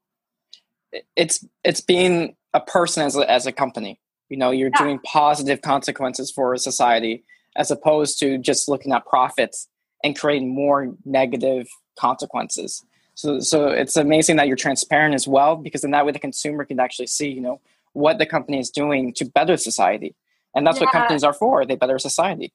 it's 1.17 1.45
it's 1.65 1.81
being 1.81 2.35
a 2.55 2.61
person 2.61 3.03
as 3.03 3.17
a, 3.17 3.31
as 3.31 3.47
a 3.47 3.53
company 3.53 4.01
you 4.29 4.37
know 4.37 4.51
you're 4.51 4.71
yeah. 4.75 4.83
doing 4.83 4.99
positive 5.01 5.61
consequences 5.61 6.31
for 6.31 6.55
a 6.55 6.59
society 6.59 7.25
as 7.57 7.71
opposed 7.71 8.19
to 8.19 8.39
just 8.39 8.69
looking 8.69 8.93
at 8.93 9.05
profits 9.05 9.69
and 10.05 10.19
creating 10.19 10.55
more 10.55 10.95
negative 11.05 11.67
consequences 11.99 12.85
so, 13.17 13.41
so 13.41 13.69
it's 13.69 13.97
amazing 13.97 14.37
that 14.37 14.47
you're 14.47 14.57
transparent 14.57 15.15
as 15.15 15.27
well, 15.27 15.57
because 15.57 15.85
in 15.85 15.91
that 15.93 16.05
way 16.05 16.13
the 16.13 16.19
consumer 16.19 16.67
can 16.67 16.79
actually 16.79 17.07
see, 17.07 17.31
you 17.31 17.41
know, 17.41 17.61
what 17.95 18.19
the 18.19 18.27
company 18.27 18.61
is 18.61 18.71
doing 18.71 19.15
to 19.15 19.25
better 19.25 19.57
society. 19.57 20.15
And 20.55 20.67
that's 20.67 20.79
yeah. 20.79 20.85
what 20.85 20.93
companies 20.93 21.25
are 21.25 21.33
for. 21.33 21.65
They 21.65 21.77
better 21.77 21.99
society. 21.99 22.53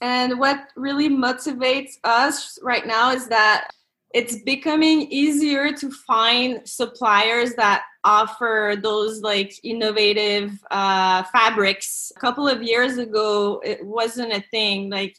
And 0.00 0.40
what 0.40 0.58
really 0.74 1.08
motivates 1.08 1.92
us 2.02 2.58
right 2.62 2.84
now 2.84 3.12
is 3.12 3.28
that 3.28 3.68
it's 4.14 4.36
becoming 4.42 5.02
easier 5.02 5.72
to 5.72 5.90
find 5.90 6.60
suppliers 6.68 7.54
that 7.54 7.82
offer 8.04 8.74
those 8.80 9.20
like 9.22 9.54
innovative 9.64 10.58
uh, 10.70 11.22
fabrics. 11.24 12.12
A 12.16 12.20
couple 12.20 12.46
of 12.46 12.62
years 12.62 12.98
ago, 12.98 13.60
it 13.64 13.84
wasn't 13.84 14.32
a 14.32 14.44
thing. 14.50 14.90
Like, 14.90 15.16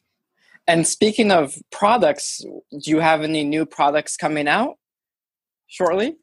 and 0.67 0.87
speaking 0.87 1.31
of 1.31 1.57
products, 1.71 2.39
do 2.39 2.91
you 2.91 2.99
have 2.99 3.21
any 3.21 3.43
new 3.43 3.65
products 3.65 4.15
coming 4.15 4.47
out 4.47 4.75
shortly? 5.67 6.15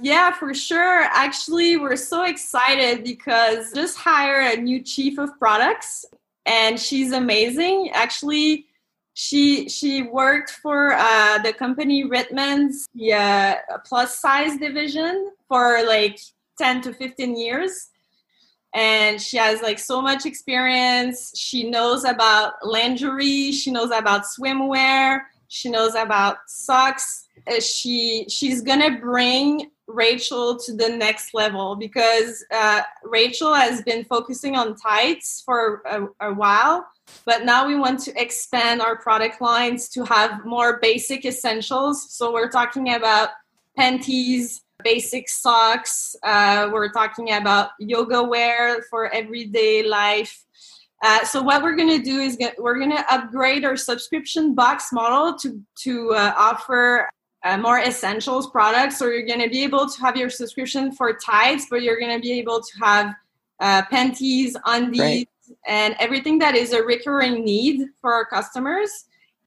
Yeah, 0.00 0.32
for 0.32 0.54
sure. 0.54 1.02
Actually, 1.02 1.76
we're 1.76 1.96
so 1.96 2.24
excited 2.24 3.04
because 3.04 3.72
just 3.72 3.96
hired 3.96 4.58
a 4.58 4.62
new 4.62 4.82
chief 4.82 5.18
of 5.18 5.38
products 5.38 6.04
and 6.46 6.78
she's 6.80 7.12
amazing. 7.12 7.90
Actually, 7.92 8.66
she 9.14 9.68
she 9.68 10.02
worked 10.02 10.50
for 10.50 10.92
uh, 10.92 11.38
the 11.38 11.52
company 11.52 12.04
Reitmans 12.04 12.84
yeah, 12.92 13.60
plus 13.86 14.18
size 14.18 14.58
division 14.58 15.30
for 15.48 15.84
like 15.86 16.18
10 16.58 16.82
to 16.82 16.92
15 16.92 17.36
years. 17.36 17.90
And 18.74 19.22
she 19.22 19.36
has 19.36 19.62
like 19.62 19.78
so 19.78 20.02
much 20.02 20.26
experience. 20.26 21.32
She 21.36 21.70
knows 21.70 22.04
about 22.04 22.54
lingerie 22.64 23.52
she 23.52 23.70
knows 23.70 23.92
about 23.92 24.24
swimwear. 24.24 25.20
She 25.46 25.70
knows 25.70 25.94
about 25.94 26.38
socks. 26.48 27.28
Uh, 27.46 27.60
she 27.60 28.26
she's 28.28 28.62
gonna 28.62 28.98
bring 28.98 29.70
rachel 29.86 30.58
to 30.58 30.74
the 30.74 30.88
next 30.88 31.34
level 31.34 31.76
because 31.76 32.42
uh, 32.50 32.80
rachel 33.04 33.52
has 33.52 33.82
been 33.82 34.02
focusing 34.04 34.56
on 34.56 34.74
tights 34.76 35.42
for 35.44 35.82
a, 35.84 36.30
a 36.30 36.32
while 36.32 36.86
but 37.24 37.44
now 37.44 37.66
we 37.66 37.74
want 37.74 38.00
to 38.00 38.20
expand 38.20 38.80
our 38.80 38.96
product 38.96 39.40
lines 39.40 39.88
to 39.90 40.04
have 40.04 40.44
more 40.44 40.78
basic 40.80 41.24
essentials. 41.24 42.12
So 42.12 42.32
we're 42.32 42.50
talking 42.50 42.94
about 42.94 43.30
panties, 43.76 44.62
basic 44.82 45.28
socks. 45.28 46.16
Uh, 46.22 46.70
we're 46.72 46.92
talking 46.92 47.32
about 47.32 47.70
yoga 47.78 48.22
wear 48.22 48.82
for 48.90 49.12
everyday 49.12 49.82
life. 49.82 50.44
Uh, 51.02 51.24
so 51.24 51.42
what 51.42 51.62
we're 51.62 51.76
to 51.98 52.02
do 52.02 52.20
is 52.20 52.36
get, 52.36 52.60
we're 52.62 52.78
to 52.90 53.12
upgrade 53.12 53.64
our 53.64 53.76
subscription 53.76 54.54
box 54.54 54.92
model 54.92 55.36
to 55.38 55.60
to 55.76 56.12
uh, 56.14 56.32
offer 56.36 57.10
uh, 57.44 57.58
more 57.58 57.78
essentials 57.78 58.48
products. 58.48 58.98
So 58.98 59.06
you're 59.06 59.26
to 59.40 59.50
be 59.50 59.64
able 59.64 59.86
to 59.86 60.00
have 60.00 60.16
your 60.16 60.30
subscription 60.30 60.92
for 60.92 61.12
tights, 61.12 61.66
but 61.68 61.82
you're 61.82 61.98
to 62.14 62.20
be 62.20 62.32
able 62.38 62.60
to 62.62 62.78
have 62.82 63.14
uh, 63.60 63.82
panties, 63.90 64.56
undies, 64.64 65.00
right 65.00 65.28
and 65.66 65.94
everything 65.98 66.38
that 66.38 66.54
is 66.54 66.72
a 66.72 66.82
recurring 66.82 67.44
need 67.44 67.88
for 68.00 68.12
our 68.12 68.24
customers. 68.24 68.90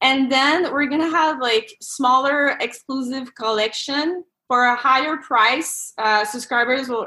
And 0.00 0.30
then 0.30 0.72
we're 0.72 0.86
gonna 0.86 1.10
have 1.10 1.40
like 1.40 1.70
smaller 1.80 2.56
exclusive 2.60 3.34
collection 3.34 4.24
for 4.46 4.64
a 4.66 4.76
higher 4.76 5.18
price. 5.18 5.92
Uh, 5.98 6.24
subscribers 6.24 6.88
will 6.88 7.06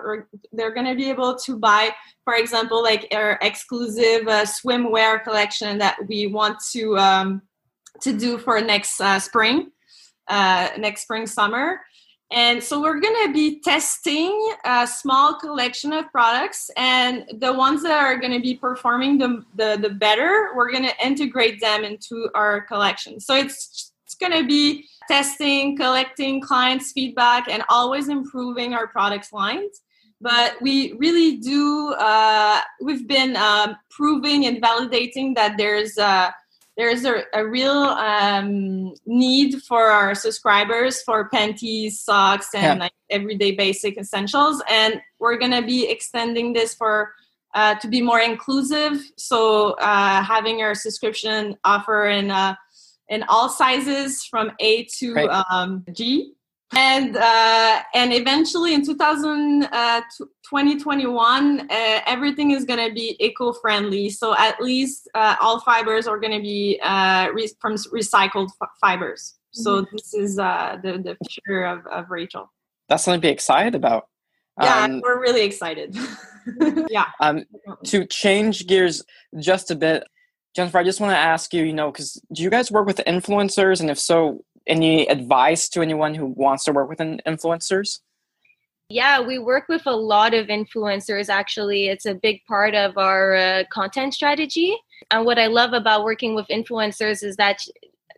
they're 0.51 0.73
gonna 0.73 0.95
be 0.95 1.09
able 1.09 1.35
to 1.39 1.57
buy, 1.57 1.89
for 2.23 2.35
example, 2.35 2.81
like 2.81 3.07
our 3.13 3.39
exclusive 3.41 4.27
uh, 4.27 4.45
swimwear 4.45 5.23
collection 5.23 5.77
that 5.79 5.97
we 6.07 6.27
want 6.27 6.57
to 6.71 6.97
um, 6.97 7.41
to 8.01 8.13
do 8.13 8.37
for 8.37 8.61
next 8.61 9.01
uh, 9.01 9.19
spring, 9.19 9.71
uh, 10.27 10.69
next 10.77 11.01
spring 11.03 11.25
summer. 11.25 11.81
And 12.31 12.63
so 12.63 12.81
we're 12.81 13.01
going 13.01 13.27
to 13.27 13.33
be 13.33 13.59
testing 13.59 14.53
a 14.63 14.87
small 14.87 15.35
collection 15.35 15.91
of 15.91 16.09
products, 16.11 16.71
and 16.77 17.25
the 17.39 17.51
ones 17.51 17.83
that 17.83 17.91
are 17.91 18.17
going 18.17 18.31
to 18.31 18.39
be 18.39 18.55
performing 18.55 19.17
the, 19.17 19.43
the, 19.55 19.77
the 19.81 19.89
better, 19.89 20.51
we're 20.55 20.71
going 20.71 20.85
to 20.85 21.05
integrate 21.05 21.59
them 21.59 21.83
into 21.83 22.29
our 22.33 22.61
collection. 22.61 23.19
So 23.19 23.35
it's, 23.35 23.91
it's 24.05 24.15
going 24.15 24.31
to 24.31 24.47
be 24.47 24.85
testing, 25.09 25.75
collecting 25.75 26.39
clients' 26.39 26.93
feedback, 26.93 27.49
and 27.49 27.63
always 27.67 28.07
improving 28.07 28.73
our 28.73 28.87
product 28.87 29.33
lines. 29.33 29.81
But 30.21 30.55
we 30.61 30.93
really 30.93 31.37
do, 31.37 31.93
uh, 31.97 32.61
we've 32.81 33.07
been 33.07 33.35
um, 33.35 33.75
proving 33.89 34.45
and 34.45 34.61
validating 34.61 35.35
that 35.35 35.57
there's 35.57 35.97
uh, 35.97 36.29
there's 36.81 37.05
a, 37.05 37.25
a 37.35 37.47
real 37.47 37.69
um, 37.69 38.95
need 39.05 39.61
for 39.61 39.83
our 39.91 40.15
subscribers 40.15 41.03
for 41.03 41.29
panties, 41.29 41.99
socks, 41.99 42.55
and 42.55 42.79
yeah. 42.79 42.85
like 42.85 42.93
everyday 43.11 43.51
basic 43.51 43.99
essentials. 43.99 44.63
And 44.67 44.99
we're 45.19 45.37
gonna 45.37 45.61
be 45.61 45.87
extending 45.87 46.53
this 46.53 46.73
for 46.73 47.13
uh, 47.53 47.75
to 47.75 47.87
be 47.87 48.01
more 48.01 48.19
inclusive. 48.19 48.99
So 49.15 49.73
uh, 49.73 50.23
having 50.23 50.63
our 50.63 50.73
subscription 50.73 51.55
offer 51.63 52.07
in 52.07 52.31
uh, 52.31 52.55
in 53.09 53.21
all 53.29 53.47
sizes 53.47 54.23
from 54.23 54.51
A 54.59 54.85
to 54.97 55.13
right. 55.13 55.45
um, 55.51 55.85
G 55.93 56.33
and 56.75 57.17
uh, 57.17 57.81
and 57.93 58.13
eventually 58.13 58.73
in 58.73 58.85
2000 58.85 59.63
uh, 59.63 60.01
2021 60.17 61.61
uh, 61.61 61.99
everything 62.05 62.51
is 62.51 62.65
going 62.65 62.87
to 62.87 62.93
be 62.93 63.15
eco-friendly. 63.19 64.09
So 64.09 64.35
at 64.37 64.61
least 64.61 65.09
uh, 65.13 65.35
all 65.41 65.59
fibers 65.59 66.07
are 66.07 66.19
going 66.19 66.33
to 66.33 66.41
be 66.41 66.79
uh, 66.83 67.29
re- 67.33 67.51
from 67.59 67.73
recycled 67.73 68.49
f- 68.61 68.69
fibers. 68.79 69.35
So 69.51 69.81
mm-hmm. 69.81 69.95
this 69.95 70.13
is 70.13 70.39
uh, 70.39 70.77
the, 70.81 70.93
the 70.93 71.17
future 71.27 71.65
of, 71.65 71.85
of 71.87 72.09
rachel. 72.09 72.51
That's 72.87 73.03
something 73.03 73.21
to 73.21 73.27
be 73.27 73.31
excited 73.31 73.75
about. 73.75 74.07
Yeah 74.61 74.83
um, 74.83 75.01
we're 75.01 75.21
really 75.21 75.43
excited. 75.43 75.97
Yeah. 76.89 77.05
um, 77.19 77.45
to 77.85 78.03
change 78.07 78.65
gears 78.65 79.03
just 79.37 79.69
a 79.69 79.75
bit 79.75 80.03
jennifer 80.55 80.79
i 80.79 80.83
just 80.83 80.99
want 80.99 81.11
to 81.13 81.17
ask 81.17 81.53
you 81.53 81.63
you 81.63 81.71
know 81.71 81.91
because 81.91 82.19
do 82.33 82.41
you 82.41 82.49
guys 82.49 82.71
work 82.71 82.87
with 82.87 82.97
influencers? 83.05 83.79
And 83.79 83.91
if 83.91 83.99
so 83.99 84.43
any 84.67 85.07
advice 85.07 85.69
to 85.69 85.81
anyone 85.81 86.13
who 86.13 86.25
wants 86.25 86.63
to 86.65 86.71
work 86.71 86.89
with 86.89 86.99
influencers? 86.99 87.99
Yeah, 88.89 89.21
we 89.21 89.39
work 89.39 89.69
with 89.69 89.83
a 89.85 89.95
lot 89.95 90.33
of 90.33 90.47
influencers 90.47 91.29
actually. 91.29 91.87
It's 91.87 92.05
a 92.05 92.13
big 92.13 92.43
part 92.45 92.75
of 92.75 92.97
our 92.97 93.35
uh, 93.35 93.63
content 93.71 94.13
strategy. 94.13 94.75
And 95.09 95.25
what 95.25 95.39
I 95.39 95.47
love 95.47 95.71
about 95.73 96.03
working 96.03 96.35
with 96.35 96.47
influencers 96.47 97.23
is 97.23 97.37
that 97.37 97.61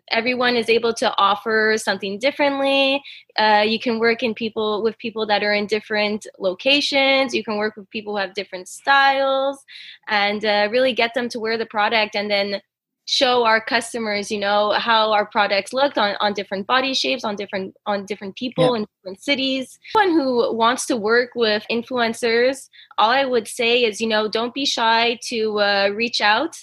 everyone 0.10 0.56
is 0.56 0.70
able 0.70 0.94
to 0.94 1.16
offer 1.18 1.76
something 1.78 2.20
differently. 2.20 3.02
Uh, 3.38 3.64
you 3.66 3.80
can 3.80 4.00
work 4.00 4.24
in 4.24 4.34
people 4.34 4.84
with 4.84 4.98
people 4.98 5.26
that 5.28 5.44
are 5.44 5.54
in 5.54 5.68
different 5.68 6.28
locations. 6.40 7.34
You 7.34 7.44
can 7.44 7.58
work 7.58 7.76
with 7.76 7.90
people 7.90 8.14
who 8.14 8.20
have 8.20 8.34
different 8.34 8.68
styles, 8.68 9.64
and 10.08 10.44
uh, 10.44 10.70
really 10.72 10.94
get 10.94 11.14
them 11.14 11.30
to 11.30 11.40
wear 11.40 11.58
the 11.58 11.66
product, 11.66 12.16
and 12.16 12.30
then 12.30 12.62
show 13.06 13.44
our 13.44 13.60
customers 13.60 14.32
you 14.32 14.40
know 14.40 14.72
how 14.72 15.12
our 15.12 15.26
products 15.26 15.74
looked 15.74 15.98
on, 15.98 16.16
on 16.22 16.34
different 16.34 16.66
body 16.68 16.94
shapes 16.94 17.24
on 17.24 17.36
different 17.36 17.76
on 17.86 18.06
different 18.06 18.36
people 18.36 18.76
yeah. 18.76 18.82
in 18.82 18.88
different 18.98 19.22
cities. 19.22 19.78
Anyone 19.98 20.20
who 20.20 20.56
wants 20.56 20.86
to 20.88 20.96
work 20.98 21.32
with 21.36 21.66
influencers 21.70 22.70
all 22.98 23.10
i 23.10 23.26
would 23.26 23.48
say 23.48 23.84
is 23.84 24.00
you 24.00 24.08
know 24.08 24.28
don't 24.28 24.54
be 24.54 24.66
shy 24.66 25.20
to 25.24 25.60
uh, 25.60 25.90
reach 25.94 26.22
out. 26.22 26.56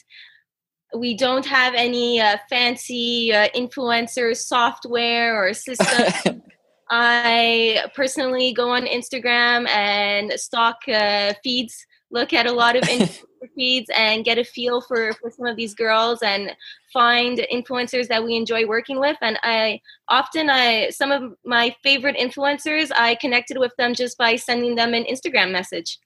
We 0.96 1.16
don't 1.16 1.46
have 1.46 1.74
any 1.74 2.20
uh, 2.20 2.38
fancy 2.48 3.32
uh, 3.32 3.48
influencer 3.54 4.36
software 4.36 5.40
or 5.40 5.54
system. 5.54 6.42
I 6.90 7.88
personally 7.94 8.52
go 8.52 8.70
on 8.70 8.86
instagram 8.86 9.68
and 9.68 10.32
stock 10.32 10.78
uh, 10.88 11.34
feeds 11.44 11.86
look 12.10 12.32
at 12.32 12.46
a 12.46 12.52
lot 12.52 12.76
of 12.76 12.88
feeds 13.54 13.90
and 13.96 14.24
get 14.24 14.38
a 14.38 14.44
feel 14.44 14.80
for, 14.80 15.12
for 15.14 15.30
some 15.30 15.46
of 15.46 15.56
these 15.56 15.74
girls 15.74 16.22
and 16.22 16.54
find 16.92 17.38
influencers 17.52 18.08
that 18.08 18.22
we 18.22 18.36
enjoy 18.36 18.66
working 18.66 19.00
with. 19.00 19.16
And 19.22 19.38
i 19.42 19.80
often 20.08 20.50
i 20.50 20.90
some 20.90 21.10
of 21.10 21.34
my 21.44 21.74
favorite 21.82 22.16
influencers 22.16 22.90
i 22.96 23.14
connected 23.14 23.58
with 23.58 23.74
them 23.76 23.94
just 23.94 24.18
by 24.18 24.36
sending 24.36 24.74
them 24.74 24.92
an 24.92 25.04
instagram 25.04 25.52
message 25.52 25.98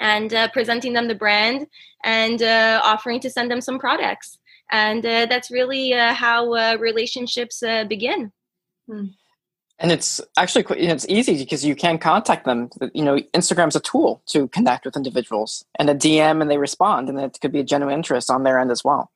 and 0.00 0.32
uh, 0.34 0.48
presenting 0.48 0.92
them 0.92 1.08
the 1.08 1.14
brand 1.14 1.66
and 2.04 2.42
uh, 2.42 2.80
offering 2.84 3.20
to 3.20 3.30
send 3.30 3.50
them 3.50 3.60
some 3.60 3.78
products. 3.78 4.38
And 4.70 5.04
uh, 5.04 5.26
that's 5.26 5.50
really 5.50 5.92
uh, 5.92 6.14
how 6.14 6.54
uh, 6.54 6.76
relationships 6.78 7.62
uh, 7.62 7.84
begin. 7.84 8.32
Hmm 8.88 9.06
and 9.78 9.92
it's 9.92 10.20
actually 10.36 10.64
it's 10.70 11.06
easy 11.08 11.38
because 11.38 11.64
you 11.64 11.74
can 11.74 11.98
contact 11.98 12.44
them. 12.44 12.70
You 12.94 13.04
know 13.04 13.18
instagram's 13.34 13.76
a 13.76 13.80
tool 13.80 14.22
to 14.26 14.48
connect 14.48 14.84
with 14.84 14.96
individuals 14.96 15.64
and 15.78 15.88
a 15.90 15.94
dm 15.94 16.40
and 16.40 16.50
they 16.50 16.58
respond 16.58 17.08
and 17.08 17.18
it 17.18 17.38
could 17.40 17.52
be 17.52 17.60
a 17.60 17.64
genuine 17.64 17.94
interest 17.94 18.30
on 18.30 18.42
their 18.42 18.58
end 18.58 18.70
as 18.70 18.84
well. 18.84 19.10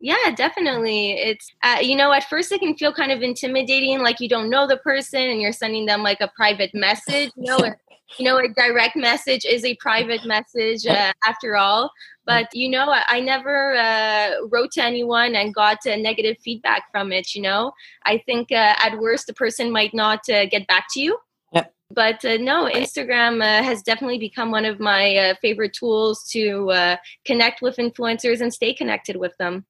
Yeah 0.00 0.34
definitely. 0.36 1.12
It's 1.12 1.50
uh, 1.62 1.78
you 1.80 1.96
know 1.96 2.12
at 2.12 2.24
first 2.24 2.52
it 2.52 2.60
can 2.60 2.76
feel 2.76 2.92
kind 2.92 3.12
of 3.12 3.22
intimidating 3.22 4.00
like 4.00 4.20
you 4.20 4.28
don't 4.28 4.50
know 4.50 4.66
the 4.66 4.78
person 4.78 5.22
and 5.22 5.40
you're 5.40 5.52
sending 5.52 5.86
them 5.86 6.02
like 6.02 6.20
a 6.20 6.30
private 6.36 6.70
message 6.74 7.30
you 7.36 7.44
know 7.44 7.58
you 8.18 8.24
know 8.24 8.38
a 8.38 8.48
direct 8.48 8.96
message 8.96 9.44
is 9.44 9.64
a 9.64 9.74
private 9.76 10.24
message 10.26 10.86
uh, 10.86 11.12
after 11.24 11.56
all 11.56 11.90
but 12.26 12.48
you 12.52 12.68
know 12.68 12.90
i, 12.90 13.02
I 13.08 13.20
never 13.20 13.74
uh, 13.74 14.46
wrote 14.50 14.72
to 14.72 14.84
anyone 14.84 15.34
and 15.34 15.54
got 15.54 15.78
uh, 15.86 15.96
negative 15.96 16.36
feedback 16.44 16.90
from 16.92 17.12
it 17.12 17.34
you 17.34 17.42
know 17.42 17.72
i 18.04 18.18
think 18.26 18.52
uh, 18.52 18.74
at 18.78 18.98
worst 18.98 19.26
the 19.26 19.34
person 19.34 19.72
might 19.72 19.94
not 19.94 20.20
uh, 20.28 20.46
get 20.46 20.66
back 20.66 20.86
to 20.92 21.00
you 21.00 21.16
yep. 21.52 21.74
But 21.94 22.24
uh, 22.24 22.38
no, 22.38 22.70
Instagram 22.72 23.42
uh, 23.42 23.62
has 23.62 23.82
definitely 23.82 24.18
become 24.18 24.50
one 24.50 24.64
of 24.64 24.80
my 24.80 25.16
uh, 25.16 25.34
favorite 25.42 25.74
tools 25.74 26.24
to 26.30 26.70
uh, 26.70 26.96
connect 27.24 27.60
with 27.60 27.76
influencers 27.76 28.40
and 28.40 28.52
stay 28.52 28.72
connected 28.72 29.16
with 29.16 29.36
them. 29.38 29.66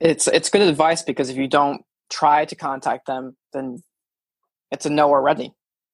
It's 0.00 0.28
it's 0.28 0.50
good 0.50 0.62
advice 0.62 1.02
because 1.02 1.30
if 1.30 1.36
you 1.36 1.48
don't 1.48 1.82
try 2.10 2.44
to 2.44 2.54
contact 2.54 3.06
them, 3.06 3.36
then 3.52 3.82
it's 4.70 4.86
a 4.86 4.90
no 4.90 5.10
already. 5.10 5.52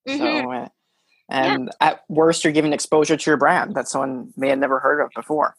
Mm-hmm. 0.09 0.19
So, 0.49 0.69
and 1.31 1.71
yeah. 1.81 1.89
at 1.89 2.05
worst, 2.09 2.45
you're 2.45 2.53
giving 2.53 2.73
exposure 2.73 3.17
to 3.17 3.31
your 3.31 3.37
brand 3.37 3.75
that 3.75 3.89
someone 3.89 4.33
may 4.37 4.49
have 4.49 4.59
never 4.59 4.79
heard 4.79 5.01
of 5.01 5.11
before 5.15 5.55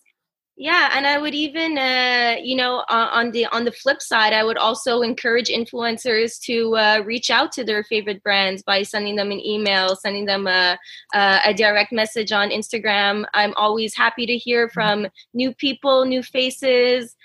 yeah 0.62 0.92
and 0.94 1.08
i 1.08 1.18
would 1.18 1.34
even 1.34 1.78
uh, 1.78 2.36
you 2.42 2.56
know 2.56 2.84
uh, 2.90 3.10
on 3.12 3.32
the 3.32 3.46
on 3.48 3.66
the 3.66 3.72
flip 3.72 4.00
side 4.02 4.32
i 4.32 4.44
would 4.44 4.58
also 4.58 5.02
encourage 5.02 5.48
influencers 5.50 6.40
to 6.40 6.76
uh, 6.76 7.02
reach 7.04 7.30
out 7.32 7.52
to 7.52 7.64
their 7.64 7.84
favorite 7.84 8.22
brands 8.22 8.62
by 8.62 8.84
sending 8.84 9.16
them 9.16 9.32
an 9.32 9.40
email 9.40 9.96
sending 9.96 10.26
them 10.26 10.46
a, 10.46 10.78
a 11.14 11.54
direct 11.56 11.92
message 11.92 12.32
on 12.32 12.50
instagram 12.50 13.26
i'm 13.34 13.54
always 13.56 13.96
happy 13.96 14.26
to 14.26 14.38
hear 14.38 14.68
mm-hmm. 14.68 14.74
from 14.74 15.08
new 15.34 15.54
people 15.54 16.06
new 16.06 16.22
faces 16.22 17.16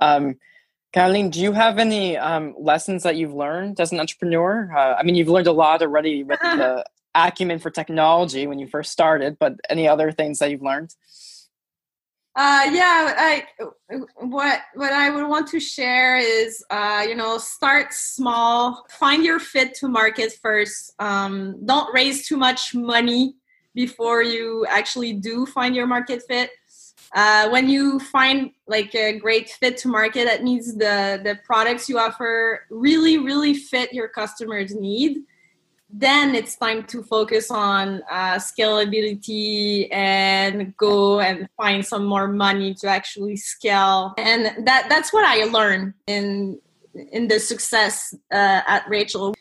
um, 0.00 0.34
Caroline, 0.92 1.30
do 1.30 1.40
you 1.40 1.52
have 1.52 1.78
any 1.78 2.16
um, 2.16 2.54
lessons 2.58 3.02
that 3.02 3.16
you've 3.16 3.34
learned 3.34 3.80
as 3.80 3.90
an 3.90 3.98
entrepreneur? 3.98 4.72
Uh, 4.76 4.94
I 4.94 5.02
mean, 5.02 5.16
you've 5.16 5.28
learned 5.28 5.48
a 5.48 5.52
lot 5.52 5.82
already 5.82 6.22
with 6.22 6.38
the 6.42 6.84
acumen 7.14 7.58
for 7.58 7.70
technology 7.70 8.46
when 8.46 8.58
you 8.58 8.66
first 8.66 8.92
started, 8.92 9.38
but 9.38 9.54
any 9.70 9.88
other 9.88 10.12
things 10.12 10.38
that 10.38 10.50
you've 10.50 10.62
learned? 10.62 10.94
Uh, 12.36 12.68
yeah, 12.72 13.14
I 13.16 13.46
what 14.16 14.62
what 14.74 14.92
I 14.92 15.08
would 15.10 15.28
want 15.28 15.46
to 15.48 15.60
share 15.60 16.16
is 16.16 16.64
uh, 16.68 17.04
you 17.08 17.14
know 17.14 17.38
start 17.38 17.94
small, 17.94 18.84
find 18.90 19.24
your 19.24 19.38
fit 19.38 19.74
to 19.74 19.88
market 19.88 20.32
first. 20.42 20.94
Um, 20.98 21.64
don't 21.64 21.94
raise 21.94 22.26
too 22.26 22.36
much 22.36 22.74
money 22.74 23.36
before 23.72 24.22
you 24.22 24.66
actually 24.68 25.12
do 25.12 25.46
find 25.46 25.76
your 25.76 25.86
market 25.86 26.24
fit. 26.26 26.50
Uh, 27.14 27.48
when 27.50 27.68
you 27.68 28.00
find 28.00 28.50
like 28.66 28.92
a 28.96 29.16
great 29.16 29.48
fit 29.50 29.76
to 29.78 29.88
market, 29.88 30.24
that 30.24 30.42
means 30.42 30.74
the 30.74 31.20
the 31.22 31.38
products 31.44 31.88
you 31.88 32.00
offer 32.00 32.66
really 32.68 33.16
really 33.16 33.54
fit 33.54 33.92
your 33.92 34.08
customers' 34.08 34.74
need 34.74 35.18
then 35.96 36.34
it's 36.34 36.56
time 36.56 36.82
to 36.84 37.04
focus 37.04 37.52
on 37.52 38.02
uh, 38.10 38.34
scalability 38.34 39.86
and 39.92 40.76
go 40.76 41.20
and 41.20 41.48
find 41.56 41.86
some 41.86 42.04
more 42.04 42.26
money 42.26 42.74
to 42.74 42.88
actually 42.88 43.36
scale. 43.36 44.12
And 44.18 44.66
that 44.66 44.86
that's 44.88 45.12
what 45.12 45.24
i 45.24 45.44
learned 45.44 45.94
in 46.06 46.58
in 47.12 47.28
the 47.28 47.38
success 47.38 48.14
uh, 48.32 48.62
at 48.66 48.84
rachel. 48.88 49.34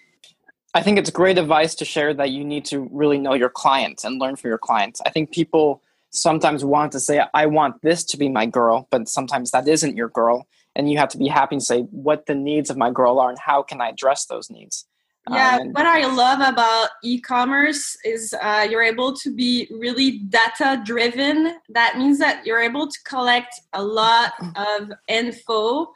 I 0.75 0.81
think 0.83 0.99
it's 0.99 1.09
great 1.09 1.37
advice 1.37 1.75
to 1.75 1.85
share 1.85 2.13
that 2.13 2.29
you 2.29 2.43
need 2.43 2.65
to 2.65 2.87
really 2.91 3.17
know 3.17 3.33
your 3.33 3.49
clients 3.49 4.03
and 4.03 4.19
learn 4.19 4.35
from 4.35 4.49
your 4.49 4.57
clients. 4.57 5.01
I 5.05 5.09
think 5.09 5.31
people 5.31 5.81
sometimes 6.11 6.63
want 6.63 6.91
to 6.91 6.99
say 6.99 7.19
i 7.33 7.47
want 7.47 7.81
this 7.81 8.03
to 8.03 8.17
be 8.17 8.29
my 8.29 8.45
girl 8.45 8.87
but 8.91 9.09
sometimes 9.09 9.49
that 9.49 9.67
isn't 9.67 9.97
your 9.97 10.09
girl. 10.09 10.47
And 10.75 10.91
you 10.91 10.97
have 10.97 11.09
to 11.09 11.17
be 11.19 11.27
happy 11.27 11.57
to 11.57 11.61
say 11.61 11.81
what 11.81 12.25
the 12.25 12.35
needs 12.35 12.71
of 12.71 12.77
my 12.77 12.91
girl 12.91 13.19
are 13.19 13.29
and 13.29 13.39
how 13.39 13.63
can 13.63 13.81
i 13.81 13.89
address 13.89 14.25
those 14.25 14.51
needs 14.51 14.85
yeah, 15.29 15.59
um, 15.61 15.71
what 15.71 15.85
I 15.85 16.05
love 16.05 16.41
about 16.41 16.89
e-commerce 17.01 17.95
is 18.03 18.35
uh, 18.41 18.67
you're 18.69 18.83
able 18.83 19.13
to 19.15 19.33
be 19.33 19.69
really 19.71 20.19
data 20.19 20.81
driven. 20.83 21.55
That 21.69 21.97
means 21.97 22.19
that 22.19 22.45
you're 22.45 22.59
able 22.59 22.87
to 22.87 22.99
collect 23.05 23.53
a 23.71 23.81
lot 23.81 24.33
of 24.55 24.91
info, 25.07 25.91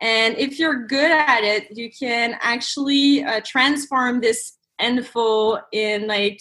and 0.00 0.36
if 0.36 0.58
you're 0.60 0.86
good 0.86 1.10
at 1.10 1.42
it, 1.42 1.76
you 1.76 1.90
can 1.90 2.36
actually 2.40 3.24
uh, 3.24 3.40
transform 3.44 4.20
this 4.20 4.56
info 4.80 5.58
in 5.72 6.06
like 6.06 6.40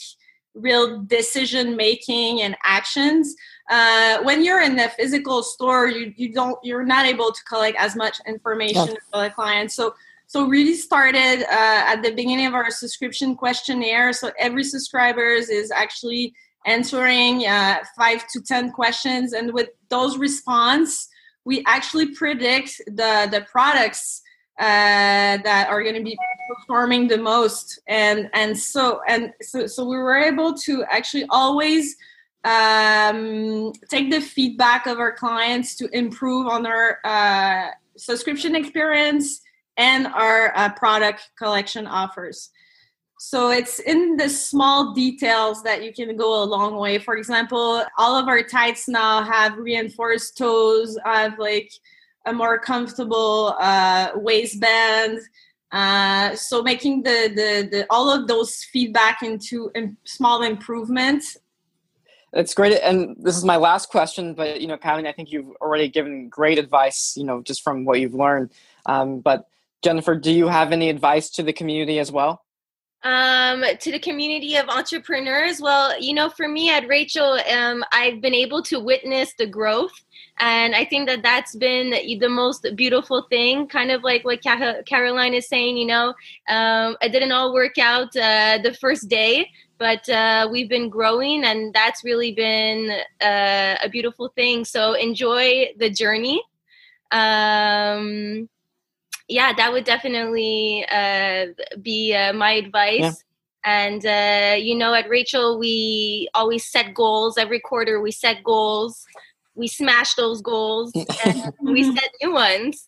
real 0.53 1.01
decision 1.03 1.75
making 1.75 2.41
and 2.41 2.55
actions. 2.63 3.35
Uh, 3.69 4.19
when 4.23 4.43
you're 4.43 4.61
in 4.61 4.75
the 4.75 4.89
physical 4.89 5.41
store, 5.41 5.87
you 5.87 6.13
you 6.15 6.31
don't 6.31 6.57
you're 6.63 6.85
not 6.85 7.05
able 7.05 7.31
to 7.31 7.43
collect 7.45 7.77
as 7.79 7.95
much 7.95 8.17
information 8.27 8.95
for 9.11 9.23
the 9.23 9.29
client. 9.31 9.71
So 9.71 9.95
so 10.27 10.45
really 10.45 10.75
started 10.75 11.45
uh, 11.49 11.83
at 11.87 12.01
the 12.03 12.11
beginning 12.11 12.47
of 12.47 12.53
our 12.53 12.69
subscription 12.69 13.35
questionnaire. 13.35 14.11
So 14.11 14.31
every 14.37 14.65
subscribers 14.65 15.47
is 15.49 15.71
actually 15.71 16.33
answering 16.65 17.47
uh, 17.47 17.77
five 17.97 18.27
to 18.33 18.41
ten 18.41 18.71
questions, 18.71 19.31
and 19.31 19.53
with 19.53 19.69
those 19.89 20.17
response, 20.17 21.07
we 21.45 21.63
actually 21.65 22.13
predict 22.13 22.81
the 22.87 23.29
the 23.31 23.45
products 23.49 24.21
uh, 24.59 25.37
that 25.43 25.67
are 25.69 25.81
going 25.81 25.95
to 25.95 26.03
be 26.03 26.17
performing 26.49 27.07
the 27.07 27.17
most. 27.17 27.79
And 27.87 28.29
and 28.33 28.57
so 28.57 28.99
and 29.07 29.31
so 29.41 29.65
so 29.65 29.85
we 29.85 29.95
were 29.95 30.17
able 30.17 30.55
to 30.65 30.83
actually 30.91 31.25
always 31.29 31.95
um, 32.43 33.71
take 33.89 34.11
the 34.11 34.19
feedback 34.19 34.87
of 34.87 34.99
our 34.99 35.13
clients 35.13 35.75
to 35.77 35.87
improve 35.97 36.47
on 36.47 36.65
our 36.65 36.99
uh, 37.05 37.69
subscription 37.95 38.55
experience 38.57 39.41
and 39.77 40.07
our 40.07 40.55
uh, 40.55 40.69
product 40.73 41.29
collection 41.37 41.87
offers. 41.87 42.49
So 43.19 43.49
it's 43.49 43.79
in 43.79 44.15
the 44.17 44.29
small 44.29 44.93
details 44.93 45.63
that 45.63 45.83
you 45.83 45.91
can 45.91 46.15
go 46.15 46.43
a 46.43 46.45
long 46.45 46.75
way. 46.75 46.99
For 46.99 47.17
example, 47.17 47.83
all 47.97 48.15
of 48.15 48.27
our 48.27 48.43
tights 48.43 48.87
now 48.87 49.23
have 49.23 49.57
reinforced 49.57 50.37
toes, 50.37 50.97
have 51.03 51.39
like 51.39 51.71
a 52.27 52.33
more 52.33 52.59
comfortable 52.59 53.55
uh, 53.59 54.11
waistband. 54.15 55.19
Uh, 55.71 56.35
so 56.35 56.61
making 56.61 57.03
the, 57.03 57.31
the, 57.35 57.69
the 57.69 57.87
all 57.89 58.11
of 58.11 58.27
those 58.27 58.63
feedback 58.71 59.23
into 59.23 59.71
small 60.03 60.43
improvements. 60.43 61.37
It's 62.33 62.53
great, 62.53 62.79
and 62.83 63.15
this 63.17 63.35
is 63.35 63.43
my 63.43 63.55
last 63.55 63.89
question. 63.89 64.33
But 64.33 64.61
you 64.61 64.67
know, 64.67 64.77
Caroline, 64.77 65.07
I 65.07 65.11
think 65.11 65.31
you've 65.31 65.49
already 65.59 65.87
given 65.89 66.29
great 66.29 66.59
advice. 66.59 67.15
You 67.17 67.23
know, 67.23 67.41
just 67.41 67.63
from 67.63 67.83
what 67.83 67.99
you've 67.99 68.13
learned. 68.13 68.51
Um, 68.85 69.19
but 69.19 69.47
Jennifer, 69.83 70.15
do 70.15 70.31
you 70.31 70.47
have 70.47 70.71
any 70.71 70.89
advice 70.89 71.29
to 71.31 71.43
the 71.43 71.53
community 71.53 71.99
as 71.99 72.11
well? 72.11 72.43
Um, 73.03 73.63
to 73.79 73.91
the 73.91 73.99
community 73.99 74.55
of 74.55 74.67
entrepreneurs, 74.69 75.61
well, 75.61 75.99
you 76.01 76.13
know, 76.13 76.29
for 76.29 76.47
me 76.47 76.71
at 76.71 76.87
Rachel, 76.87 77.39
um, 77.49 77.85
I've 77.91 78.21
been 78.21 78.33
able 78.33 78.63
to 78.63 78.79
witness 78.79 79.33
the 79.37 79.45
growth, 79.45 79.93
and 80.39 80.75
I 80.75 80.83
think 80.83 81.07
that 81.07 81.21
that's 81.21 81.55
been 81.55 81.91
the 81.91 82.27
most 82.27 82.67
beautiful 82.75 83.21
thing. 83.29 83.67
Kind 83.67 83.91
of 83.91 84.03
like 84.03 84.25
what 84.25 84.41
Caroline 84.41 85.35
is 85.35 85.47
saying, 85.47 85.77
you 85.77 85.85
know, 85.85 86.15
um, 86.49 86.97
it 87.01 87.11
didn't 87.11 87.31
all 87.31 87.53
work 87.53 87.77
out 87.77 88.15
uh, 88.17 88.57
the 88.63 88.75
first 88.81 89.07
day, 89.07 89.47
but 89.77 90.09
uh, 90.09 90.49
we've 90.51 90.69
been 90.69 90.89
growing, 90.89 91.43
and 91.43 91.73
that's 91.73 92.03
really 92.03 92.33
been 92.33 92.89
uh, 93.21 93.75
a 93.81 93.89
beautiful 93.89 94.29
thing. 94.29 94.65
So 94.65 94.93
enjoy 94.93 95.67
the 95.77 95.91
journey. 95.91 96.41
Um, 97.11 98.49
yeah, 99.27 99.53
that 99.53 99.71
would 99.71 99.83
definitely 99.83 100.85
uh, 100.89 101.47
be 101.81 102.13
uh, 102.15 102.33
my 102.33 102.51
advice. 102.53 103.01
Yeah. 103.01 103.11
And 103.65 104.05
uh, 104.05 104.55
you 104.57 104.75
know, 104.75 104.93
at 104.93 105.09
Rachel, 105.09 105.59
we 105.59 106.29
always 106.33 106.65
set 106.65 106.93
goals. 106.93 107.37
Every 107.37 107.59
quarter, 107.59 107.99
we 107.99 108.11
set 108.11 108.43
goals. 108.43 109.05
We 109.55 109.67
smash 109.67 110.13
those 110.13 110.41
goals, 110.41 110.93
and 111.25 111.53
we 111.61 111.83
set 111.83 112.09
new 112.21 112.33
ones. 112.33 112.87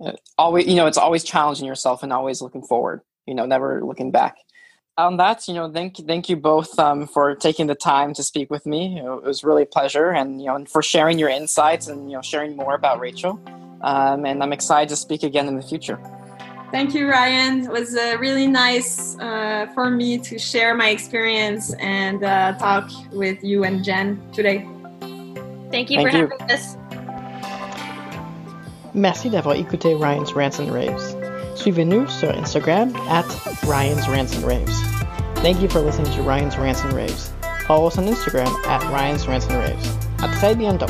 Uh, 0.00 0.12
always, 0.38 0.66
you 0.66 0.76
know, 0.76 0.86
it's 0.86 0.96
always 0.96 1.24
challenging 1.24 1.66
yourself 1.66 2.02
and 2.02 2.12
always 2.12 2.40
looking 2.40 2.62
forward. 2.62 3.02
You 3.26 3.34
know, 3.34 3.44
never 3.44 3.84
looking 3.84 4.10
back. 4.10 4.36
On 4.96 5.16
that, 5.16 5.46
you 5.48 5.54
know, 5.54 5.70
thank 5.70 5.96
thank 6.06 6.28
you 6.28 6.36
both 6.36 6.78
um, 6.78 7.06
for 7.06 7.34
taking 7.34 7.66
the 7.66 7.74
time 7.74 8.14
to 8.14 8.22
speak 8.22 8.50
with 8.50 8.64
me. 8.64 8.86
You 8.86 9.02
know, 9.02 9.18
it 9.18 9.24
was 9.24 9.44
really 9.44 9.64
a 9.64 9.66
pleasure, 9.66 10.10
and 10.10 10.40
you 10.40 10.46
know, 10.46 10.54
and 10.54 10.68
for 10.68 10.80
sharing 10.80 11.18
your 11.18 11.28
insights 11.28 11.88
and 11.88 12.10
you 12.10 12.16
know, 12.16 12.22
sharing 12.22 12.56
more 12.56 12.74
about 12.74 13.00
Rachel 13.00 13.38
um, 13.84 14.24
and 14.26 14.42
I'm 14.42 14.52
excited 14.52 14.88
to 14.88 14.96
speak 14.96 15.22
again 15.22 15.46
in 15.46 15.56
the 15.56 15.62
future. 15.62 15.98
Thank 16.72 16.92
you, 16.92 17.08
Ryan. 17.08 17.64
It 17.66 17.70
was 17.70 17.94
uh, 17.94 18.16
really 18.18 18.48
nice 18.48 19.16
uh, 19.20 19.68
for 19.74 19.90
me 19.90 20.18
to 20.18 20.38
share 20.38 20.74
my 20.74 20.88
experience 20.88 21.72
and 21.74 22.24
uh, 22.24 22.54
talk 22.58 22.90
with 23.12 23.44
you 23.44 23.62
and 23.62 23.84
Jen 23.84 24.20
today. 24.32 24.66
Thank 25.70 25.90
you 25.90 25.98
Thank 25.98 26.10
for 26.10 26.16
you. 26.16 26.28
having 26.28 26.50
us. 26.50 26.76
Merci 28.94 29.28
d'avoir 29.28 29.56
écouté 29.56 29.94
Ryan's 29.94 30.32
Rants 30.34 30.58
and 30.58 30.72
Raves. 30.72 31.16
Suivez-nous 31.56 32.08
sur 32.08 32.32
Instagram 32.32 32.94
at 33.08 33.26
Ryan's 33.64 34.08
Rants 34.08 34.34
and 34.34 34.44
Raves. 34.44 34.82
Thank 35.42 35.60
you 35.60 35.68
for 35.68 35.80
listening 35.80 36.12
to 36.12 36.22
Ryan's 36.22 36.56
Rants 36.56 36.82
and 36.82 36.92
Raves. 36.92 37.32
Follow 37.66 37.86
us 37.86 37.98
on 37.98 38.06
Instagram 38.06 38.52
at 38.66 38.82
Ryan's 38.90 39.26
Rants 39.28 39.46
and 39.46 39.58
Raves. 39.58 39.88
A 40.22 40.28
très 40.28 40.54
bientôt. 40.56 40.88